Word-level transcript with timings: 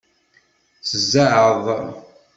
S 0.79 0.91
zzeɛḍ! 1.01 1.65